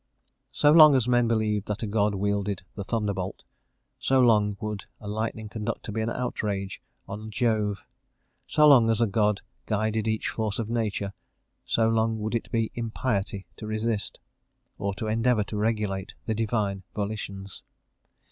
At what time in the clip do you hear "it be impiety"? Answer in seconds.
12.33-13.45